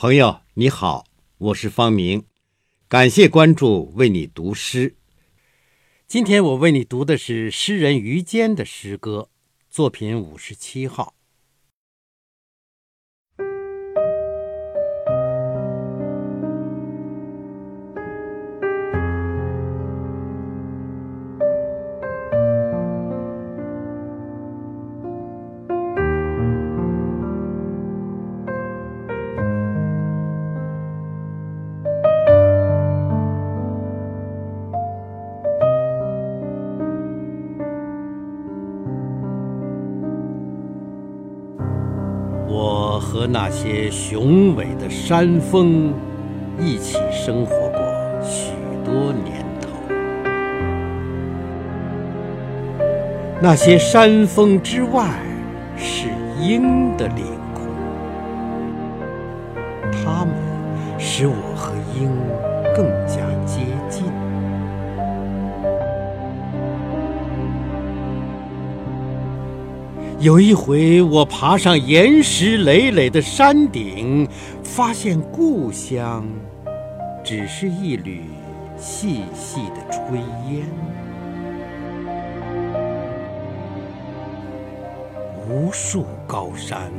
[0.00, 1.06] 朋友你好，
[1.38, 2.24] 我是方明，
[2.86, 4.94] 感谢关注，为你读诗。
[6.06, 9.28] 今天我为你读的是诗人于坚的诗歌，
[9.68, 11.17] 作品五十七号。
[42.50, 45.92] 我和那些雄伟的山峰
[46.58, 47.78] 一起生活过
[48.22, 48.52] 许
[48.82, 49.68] 多年头，
[53.42, 55.10] 那些山峰之外
[55.76, 56.08] 是
[56.40, 57.66] 鹰的领空，
[59.92, 60.34] 它们
[60.98, 62.10] 使我和鹰
[62.74, 62.86] 更
[70.20, 74.28] 有一回，我爬上岩石累累的山顶，
[74.64, 76.26] 发现故乡
[77.22, 78.22] 只是一缕
[78.76, 80.16] 细细的炊
[80.50, 80.66] 烟。
[85.48, 86.90] 无数高山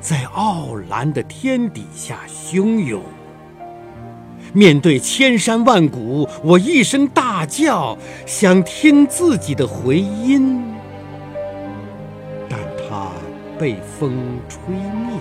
[0.00, 3.00] 在傲蓝的天底下汹涌，
[4.52, 10.73] 面对千山万谷，我一声大叫，想听自己的回音。
[13.58, 15.20] 被风吹灭，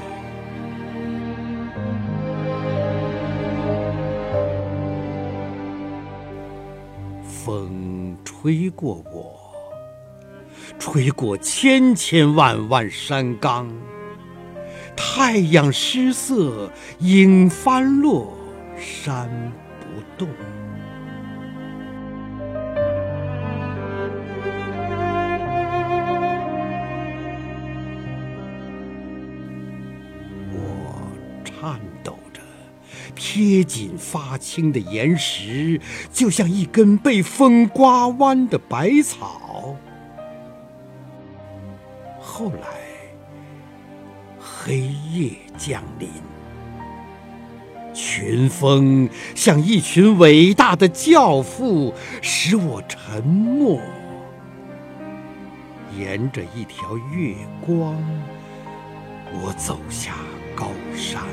[7.23, 9.39] 风吹过我，
[10.79, 13.71] 吹过千千万万山岗，
[14.95, 18.33] 太阳失色，影翻落，
[18.77, 19.29] 山
[19.79, 19.85] 不
[20.17, 20.27] 动。
[31.63, 32.41] 颤抖着，
[33.15, 35.79] 贴紧发青的岩石，
[36.11, 39.77] 就像一根被风刮弯的百草。
[42.19, 42.67] 后来，
[44.37, 44.79] 黑
[45.13, 46.09] 夜降临，
[47.93, 53.79] 群峰像一群伟大的教父，使我沉默。
[55.97, 57.35] 沿着一条月
[57.65, 57.95] 光，
[59.31, 60.15] 我走下
[60.53, 61.23] 高山。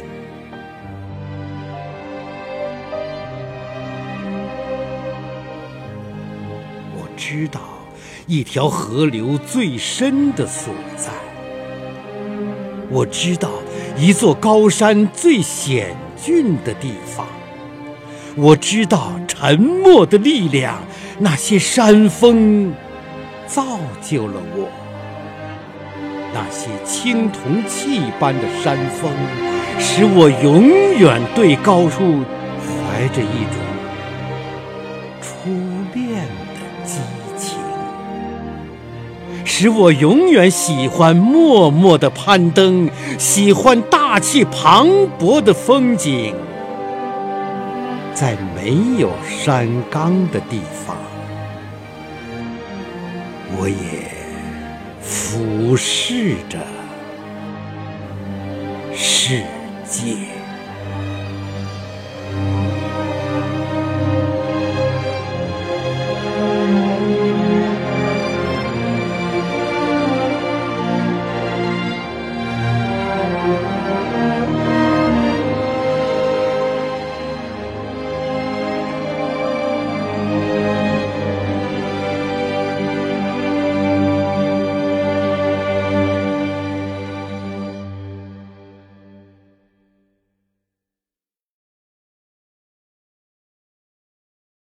[7.21, 7.61] 知道
[8.27, 11.11] 一条河流最深的所在，
[12.89, 13.51] 我知道
[13.95, 17.27] 一座高山最险峻的地方，
[18.37, 20.79] 我知道沉默的力量，
[21.19, 22.73] 那些山峰
[23.47, 23.67] 造
[24.01, 24.67] 就了我，
[26.33, 29.13] 那些青铜器般的山峰，
[29.79, 32.25] 使我永远对高处
[32.65, 33.61] 怀着一种
[39.45, 46.35] 使我永远喜欢默默的攀登，喜欢大气磅礴的风景。
[48.15, 50.97] 在没有山岗的地方，
[53.57, 54.11] 我也
[55.01, 56.59] 俯视着
[58.95, 59.43] 世
[59.85, 60.40] 界。